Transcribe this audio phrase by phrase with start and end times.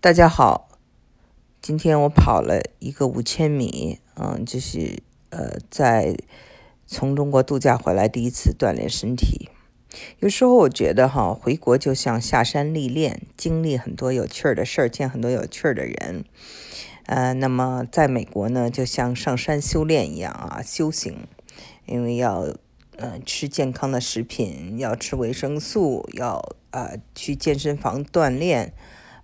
[0.00, 0.68] 大家好，
[1.60, 6.16] 今天我跑了一个五千米，嗯，就是呃，在
[6.86, 9.50] 从中国度假回来第一次锻炼身体。
[10.20, 16.24] 有时候我觉得哈，回国就像下山历练，经历很多有趣儿的事儿，见很多有趣儿的人。
[17.06, 21.26] 呃，那么在美国呢，就像上山修炼一样啊，修行，
[21.86, 22.54] 因为要
[22.96, 28.72] 呃吃健康的食品，要吃维生素，要呃去健身房锻炼。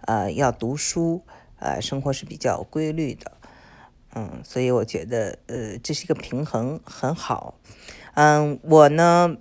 [0.06, 1.24] 呃，要读书，
[1.58, 3.32] 呃，生活是比较规律的，
[4.14, 7.58] 嗯，所以我觉得，呃，这是一个平衡，很好。
[8.14, 9.36] 嗯，我呢，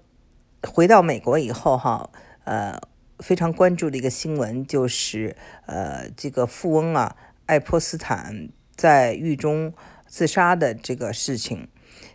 [0.62, 2.10] 回到美国以后，哈，
[2.46, 2.80] 呃，
[3.20, 9.74] 非常关注的一个新闻就是，呃，这个富翁啊，爱泼斯坦在狱中
[10.08, 11.68] 自杀的这个事情，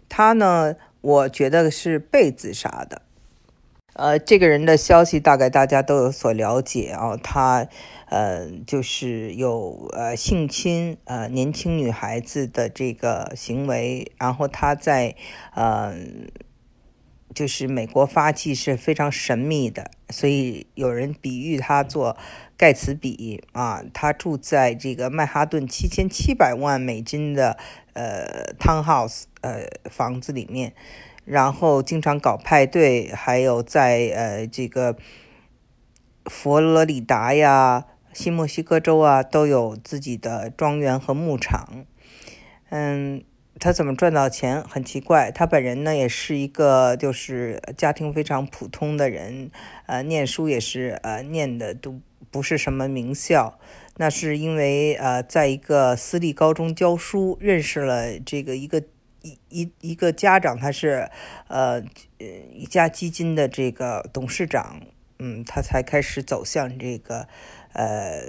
[0.08, 3.02] 他呢，我觉得是被自杀的。
[3.98, 7.66] 呃，这个人的消息大概大家都有所了解啊，他
[8.06, 15.16] 呃就是有呃性侵呃年轻女孩子的这个行为，然后他在
[15.52, 15.96] 呃
[17.34, 22.16] 就是美国发迹是非常神秘的，所以有人比喻他做
[22.56, 27.58] 盖茨比啊，他住在这个曼哈顿七千七百万美金的
[27.94, 30.72] 呃 townhouse 呃房子里面。
[31.30, 34.96] 然后经常搞派对，还有在呃这个
[36.24, 37.84] 佛罗里达呀、
[38.14, 41.84] 新墨西哥州啊，都有自己的庄园和牧场。
[42.70, 43.22] 嗯，
[43.60, 44.62] 他怎么赚到钱？
[44.62, 45.30] 很奇怪。
[45.30, 49.50] 他本人呢，也是一个就是家庭非常普通的人，
[49.84, 53.58] 呃，念书也是呃念的都不是什么名校。
[53.98, 58.82] 那是因为呃，在一个私立高中教书，认识了这个一个。
[59.48, 61.10] 一一个家长，他是，
[61.48, 61.82] 呃，
[62.52, 64.80] 一家基金的这个董事长，
[65.18, 67.26] 嗯，他才开始走向这个，
[67.72, 68.22] 呃，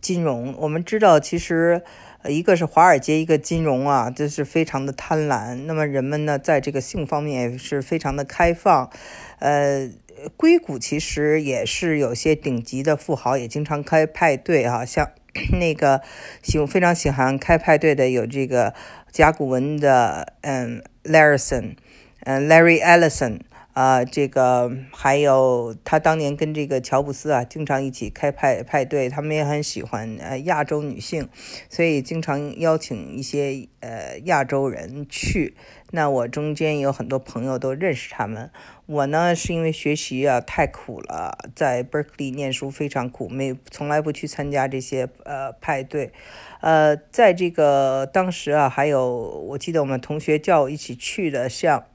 [0.00, 0.54] 金融。
[0.58, 1.82] 我们知道，其实
[2.24, 5.54] 一个是华尔街，一个金融啊，就是非常的贪婪。
[5.54, 8.90] 那么人们呢，在这个性方面也是非常的开放。
[9.38, 9.90] 呃，
[10.36, 15.10] 硅谷其实也是有些顶级的富豪，也经常开派对啊，像。
[15.60, 16.02] 那个
[16.42, 18.74] 喜非常喜欢开派对的有这个
[19.10, 21.76] 甲骨文的嗯 Larryson，
[22.24, 23.40] 嗯 Larry Ellison
[23.72, 31.28] 啊，这个还有他当年跟这个乔布斯啊经常一起开派派对，他们也很喜欢呃亚洲女性，
[31.68, 35.54] 所以经常邀请一些呃亚洲人去。
[35.92, 38.50] 那我中间有很多朋友都认识他们。
[38.86, 46.12] 我呢是因为学习啊太苦了，在 Berkeley 念书非常苦，没从来不去参加这些呃派对。
[46.60, 49.08] 呃，在这个当时啊，还有
[49.48, 51.86] 我记得我们同学叫我一起去的，像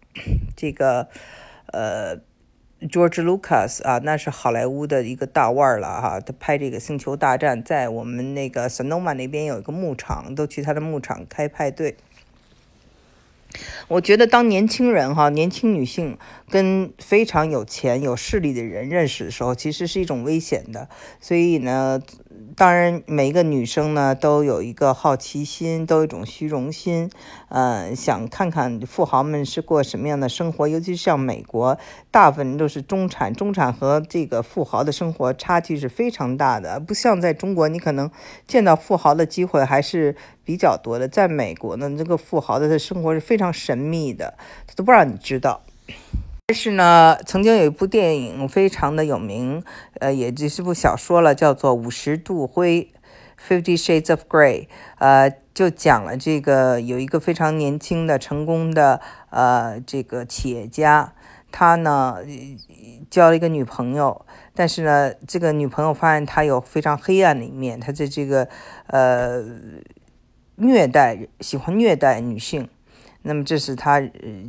[0.55, 1.07] 这个
[1.67, 2.17] 呃
[2.81, 6.19] George Lucas 啊，那是好莱坞的一个大腕儿了哈。
[6.19, 11.95] 他拍这个《星球大战》，在我们那个 Sonoma 那边有一个牧场，都去他的牧场开派对。
[13.87, 16.17] 我觉得当年轻人哈，年轻女性
[16.49, 20.89] 跟非常有钱有势力的人认识的时候，其实是一种危险的。
[21.19, 22.01] 所以呢。
[22.57, 27.09] 当然，每一个女生呢都有一个好奇心，都有一种虚荣心，
[27.49, 30.67] 呃，想看看富豪们是过什么样的生活。
[30.67, 31.77] 尤其是像美国，
[32.11, 36.79] 大部分都是中产，中产和这个富豪的生活差距是非常大的。
[36.79, 38.09] 不像在中国，你可能
[38.47, 40.15] 见到富豪的机会还是
[40.45, 41.07] 比较多的。
[41.09, 45.61] 在美国呢，这个富豪的生活是非常神神秘的，他都不让你知道。
[46.47, 49.61] 但是呢，曾经有一部电影非常的有名，
[49.99, 52.89] 呃，也就是部小说了，叫做《五十度灰》
[53.49, 54.67] （Fifty Shades of Grey）。
[54.99, 61.13] 呃，就讲了这个有一个非常年轻的、成功的呃这个企业家，
[61.51, 62.19] 他呢
[63.09, 68.47] 交了一个女朋友，但是呢，这个女朋友发现他有非常黑暗的一面，他在这个
[68.87, 69.43] 呃
[70.57, 72.69] 虐待，喜欢虐待女性。
[73.27, 73.99] 那么这是他，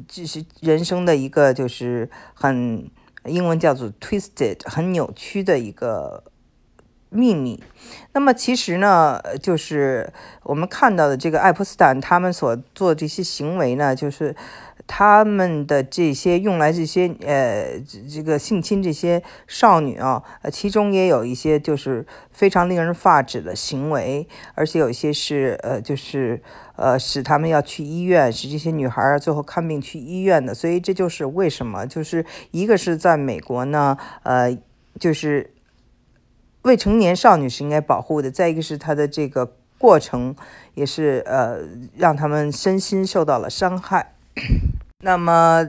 [0.07, 2.91] 这是人生的一个，就是很
[3.25, 6.23] 英文叫做 twisted，很扭曲的一个
[7.17, 7.63] 秘密。
[8.13, 10.13] 那么其实呢，就是
[10.43, 14.37] 我们看到的这个爱泼斯坦他们所做这些行为呢，就是。
[14.89, 17.77] 他们的这些用来这些呃
[18.09, 26.41] 这个性侵这些少女啊，其中也有一些就是非常令人发指的行为，而且有一些是呃就是
[26.77, 30.55] 呃使他们要去医院，使这些女孩最后看病去医院的。
[30.55, 34.57] 所以这就是为什么，就是一个是在美国呢，呃，
[35.01, 35.51] 就是
[36.67, 40.35] 未成年少女是应该保护的；再一个是她的这个过程
[40.75, 41.61] 也是呃
[41.97, 44.15] 让他们身心受到了伤害。
[44.99, 45.69] 那么，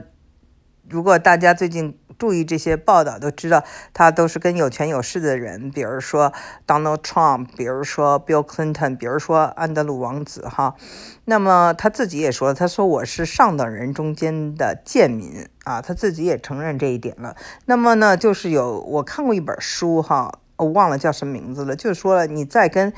[0.90, 3.62] 如果大家最近注意这些报道都知道，
[3.94, 6.32] 他都是跟有权有势的人，比如说
[6.66, 10.74] Donald Trump，比如说 Bill Clinton，比如说安德鲁王子哈。
[11.26, 17.36] 那么他自己也说，他说我是上等人中间的贱民啊，他自己也承认这一点了。
[17.66, 22.92] 那么呢，就是有我看过一本书哈，我忘了叫什么名字了，就是说了你在跟。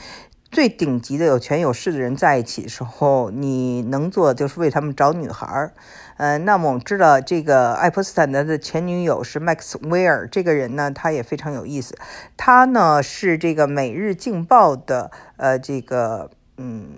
[0.52, 5.72] 最顶级的有权有势的人在一起的时候，你能做的就是为他们找女孩儿。
[6.16, 11.96] 呃，那么我们知道这个爱泼斯坦的前女友是 Max 威尔，这个人呢，他也非常有意思。
[12.36, 16.94] 他呢是这个《每日镜报》的呃这个嗯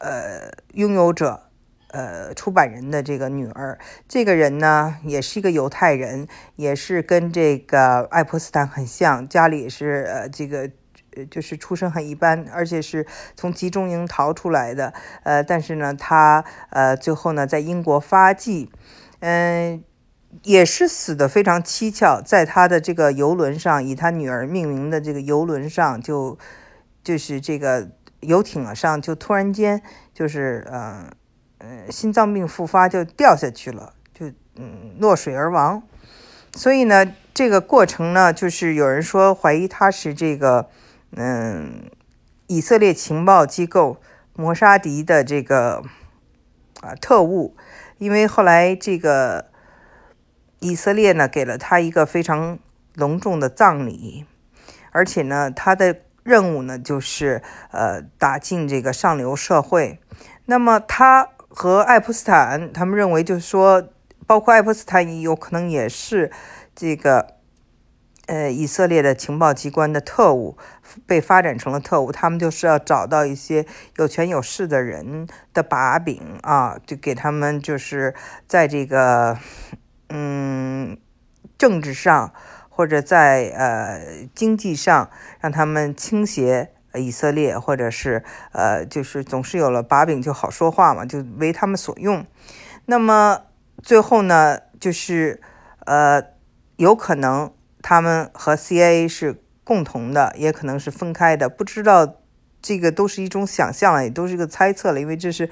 [0.00, 1.47] 呃拥有者，
[1.88, 3.78] 呃出版人的这个女儿。
[4.08, 6.26] 这个人呢也是一个犹太人，
[6.56, 10.70] 也是跟这个爱泼斯坦很像，家里是呃这个。
[11.30, 13.04] 就是出身很一般，而且是
[13.34, 14.94] 从集中营逃出来的。
[15.24, 18.70] 呃，但是呢，他呃最后呢在英国发迹，
[19.18, 19.82] 嗯，
[20.44, 26.38] 也是死的非常蹊跷，在他的这个游轮上，以他女儿命名的这个游轮上，就
[27.02, 29.82] 就是这个游艇上，就突然间
[30.14, 31.10] 就是呃
[31.58, 34.26] 呃心脏病复发，就掉下去了，就
[34.56, 35.82] 嗯落水而亡。
[36.54, 40.68] 所以呢，这个过程呢，就是有人说怀疑他是这个。
[41.16, 41.84] 嗯，
[42.48, 43.98] 以色列情报机构
[44.34, 45.82] 摩沙迪的这个
[46.82, 47.56] 啊特务，
[47.96, 49.46] 因为后来这个
[50.60, 52.58] 以色列呢给了他一个非常
[52.94, 54.26] 隆重的葬礼，
[54.92, 59.98] 而且呢他的任务呢就是呃打进这个上流社会。
[60.44, 63.88] 那么他和爱泼斯坦他们认为就是说，
[64.26, 66.30] 包括爱泼斯坦有可能也是
[66.74, 67.38] 这个。
[68.26, 70.58] 呃，以色列的情报机关的特务
[71.06, 73.64] 被发展成了特务，他们就是要找到一些
[73.96, 78.14] 有权有势的人的把柄啊，就给他们就是
[78.46, 79.38] 在这个
[80.10, 80.98] 嗯
[81.56, 82.34] 政治上
[82.68, 85.08] 或者在呃经济上
[85.40, 92.26] 让他们倾斜以色列，或者是呃就是总是有了把柄就好说话嘛，就为他们所用。
[92.86, 93.42] 那么
[93.82, 95.40] 最后呢，就是
[95.86, 96.22] 呃
[96.76, 97.52] 有可能。
[97.80, 102.16] 他们和 CIA 是共同的，也可能是分开的，不知道
[102.60, 105.48] 这个都是一种想象，也都是一个猜测了，因为这是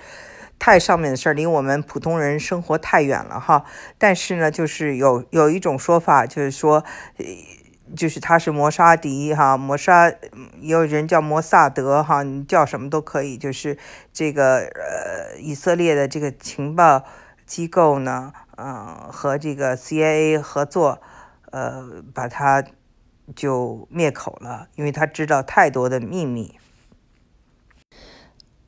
[0.59, 3.65] 太上面的事儿，离我们普通人生活太远了哈。
[3.97, 6.85] 但是呢，就是有有一种说法，就是说，
[7.95, 10.09] 就是他是摩沙迪哈，摩沙
[10.61, 13.77] 也有人叫摩萨德哈，你叫什么都可以，就是
[14.13, 17.05] 这个呃以色列的这个情报
[17.45, 21.01] 机构呢，嗯，和这个 CIA 合作。
[21.53, 22.63] 呃，把他
[23.35, 26.59] 就灭口了，因为他知道太多的秘密。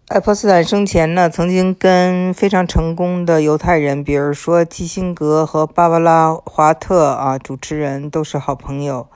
[0.08, 9.06] 爱泼斯坦生前呢，曾经跟非常成功的犹太人，比如说基辛格和芭芭拉·华特啊，主持人都是好朋友。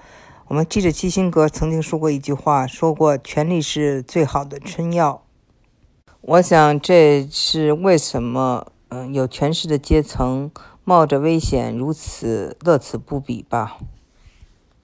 [0.48, 5.22] 我们记得基辛格曾经说过一句话，说过“权力是最好的春药”。
[6.20, 10.50] 我想这是为什么，嗯，有权势的阶层。
[10.84, 13.78] 冒着危险如此乐此不彼吧。